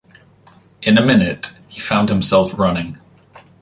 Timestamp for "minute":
1.05-1.53